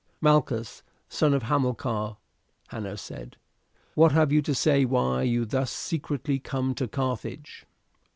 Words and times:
"Malchus, 0.19 0.81
son 1.09 1.31
of 1.31 1.43
Hamilcar," 1.43 2.17
Hanno 2.69 2.95
said, 2.95 3.37
"what 3.93 4.11
have 4.13 4.31
you 4.31 4.41
to 4.41 4.55
say 4.55 4.83
why 4.83 5.21
you 5.21 5.45
thus 5.45 5.69
secretly 5.71 6.39
come 6.39 6.73
to 6.73 6.87
Carthage?" 6.87 7.67